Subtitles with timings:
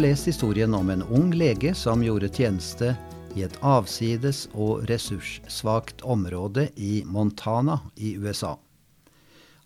[0.00, 2.94] Har lest historien om en ung lege som gjorde tjeneste
[3.36, 8.54] i et avsides og ressurssvakt område i Montana i USA.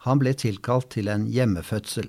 [0.02, 2.08] Han ble tilkalt til en hjemmefødsel.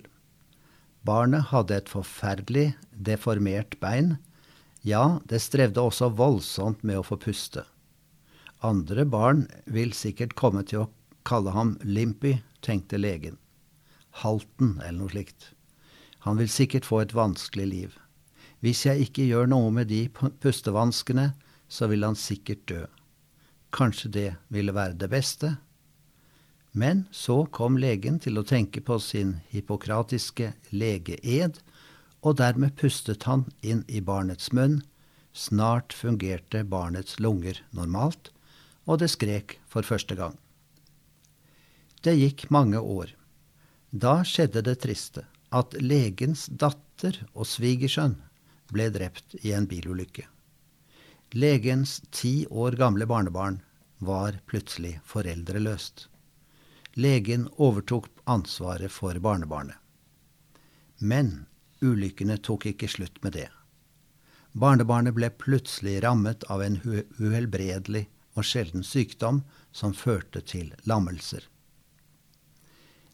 [1.06, 4.16] Barnet hadde et forferdelig deformert bein.
[4.82, 7.68] Ja, det strevde også voldsomt med å få puste.
[8.66, 10.90] Andre barn vil sikkert komme til å
[11.30, 13.38] kalle ham Limpy, tenkte legen.
[14.24, 15.52] Halten, eller noe slikt.
[16.26, 18.02] Han vil sikkert få et vanskelig liv.
[18.66, 20.08] Hvis jeg ikke gjør noe med de
[20.42, 21.36] pustevanskene,
[21.70, 22.80] så vil han sikkert dø.
[23.70, 25.52] Kanskje det ville være det beste?
[26.74, 31.62] Men så kom legen til å tenke på sin hippokratiske legeed,
[32.26, 34.82] og dermed pustet han inn i barnets munn.
[35.30, 38.34] Snart fungerte barnets lunger normalt,
[38.90, 40.40] og det skrek for første gang.
[42.02, 43.14] Det gikk mange år.
[43.94, 48.24] Da skjedde det triste at legens datter og svigersønn
[48.72, 50.26] ble drept i en bilulykke.
[51.36, 53.60] Legens ti år gamle barnebarn
[53.98, 56.08] var plutselig foreldreløst.
[56.96, 59.76] Legen overtok ansvaret for barnebarnet.
[60.98, 61.46] Men
[61.84, 63.50] ulykkene tok ikke slutt med det.
[64.56, 66.78] Barnebarnet ble plutselig rammet av en
[67.20, 68.06] uhelbredelig
[68.36, 69.42] og sjelden sykdom
[69.76, 71.44] som førte til lammelser.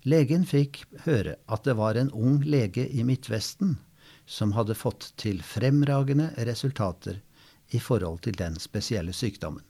[0.05, 3.79] Legen fikk høre at det var en ung lege i Midtvesten
[4.25, 7.21] som hadde fått til fremragende resultater
[7.75, 9.63] i forhold til den spesielle sykdommen.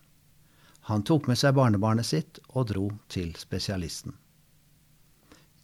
[0.89, 4.15] Han tok med seg barnebarnet sitt og dro til spesialisten.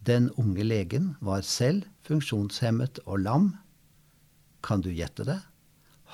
[0.05, 3.47] Den unge legen var selv funksjonshemmet og lam.
[4.61, 5.39] Kan du gjette det?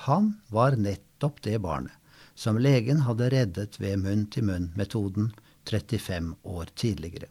[0.08, 1.92] Han var nettopp det barnet
[2.34, 5.30] som legen hadde reddet ved munn-til-munn-metoden
[5.70, 7.28] 35 år tidligere.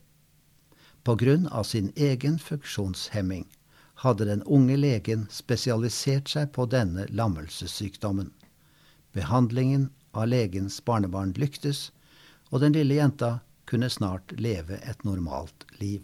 [1.04, 3.44] På grunn av sin egen funksjonshemming
[4.04, 8.34] hadde den unge legen spesialisert seg på denne lammelsessykdommen.
[9.16, 11.92] Behandlingen av legens barnebarn lyktes,
[12.52, 13.38] og den lille jenta
[13.70, 16.04] kunne snart leve et normalt liv.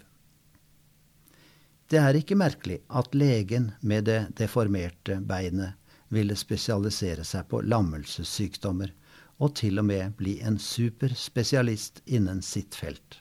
[1.92, 5.76] Det er ikke merkelig at legen med det deformerte beinet
[6.14, 8.94] ville spesialisere seg på lammelsessykdommer,
[9.44, 13.20] og til og med bli en superspesialist innen sitt felt.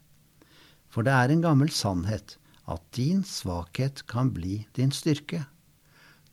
[0.86, 5.46] For det er en gammel sannhet at din svakhet kan bli din styrke.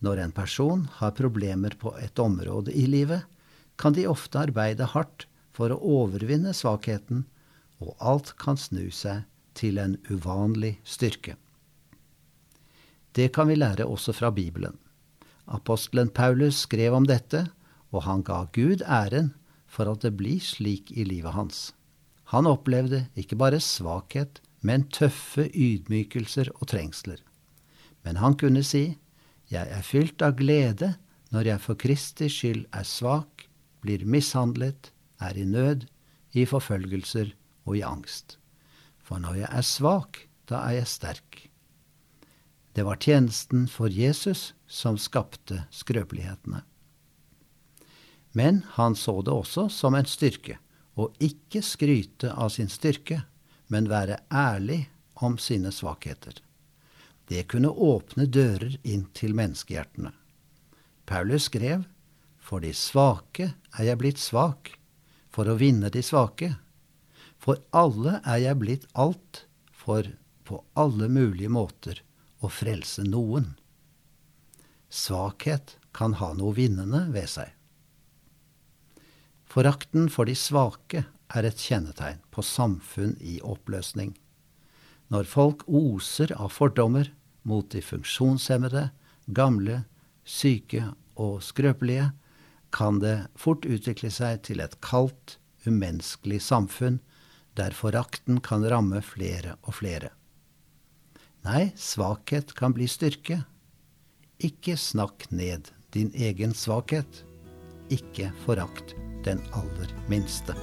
[0.04, 3.24] Når en person har problemer på et område i livet,
[3.80, 5.26] kan de ofte arbeide hardt
[5.56, 7.24] for å overvinne svakheten,
[7.80, 9.24] og alt kan snu seg
[9.56, 11.36] til en uvanlig styrke.
[13.16, 14.76] Det kan vi lære også fra Bibelen.
[15.46, 17.46] Apostelen Paulus skrev om dette,
[17.92, 19.32] og han ga Gud æren
[19.66, 21.70] for at det blir slik i livet hans.
[22.32, 27.20] Han opplevde ikke bare svakhet, men tøffe ydmykelser og trengsler.
[28.04, 28.98] Men han kunne si,
[29.46, 30.96] Jeg er fylt av glede
[31.30, 33.46] når jeg for Kristi skyld er svak,
[33.82, 34.90] blir mishandlet,
[35.22, 35.86] er i nød,
[36.34, 37.30] i forfølgelser
[37.66, 38.38] og i angst.
[38.98, 40.18] For når jeg er svak,
[40.50, 41.38] da er jeg sterk.
[42.74, 46.64] Det var tjenesten for Jesus som skapte skrøpelighetene.
[48.36, 50.58] Men han så det også som en styrke,
[50.96, 53.22] å ikke skryte av sin styrke,
[53.72, 56.38] men være ærlig om sine svakheter.
[57.26, 60.12] Det kunne åpne dører inn til menneskehjertene.
[61.06, 61.84] Paulus skrev,
[62.38, 64.70] For de svake er jeg blitt svak,
[65.34, 66.52] for å vinne de svake.
[67.42, 70.06] For alle er jeg blitt alt, for
[70.46, 71.98] på alle mulige måter
[72.38, 73.56] å frelse noen.
[74.86, 77.50] Svakhet kan ha noe vinnende ved seg.
[79.50, 81.02] Forakten for de svake
[81.34, 84.14] er et kjennetegn på samfunn i oppløsning.
[85.12, 87.12] Når folk oser av fordommer
[87.46, 88.90] mot de funksjonshemmede,
[89.26, 89.84] gamle,
[90.26, 90.82] syke
[91.14, 92.10] og skrøpelige,
[92.74, 97.00] kan det fort utvikle seg til et kaldt, umenneskelig samfunn
[97.56, 100.12] der forakten kan ramme flere og flere.
[101.46, 103.40] Nei, svakhet kan bli styrke.
[104.42, 107.22] Ikke snakk ned din egen svakhet.
[107.88, 110.58] Ikke forakt den aller minste.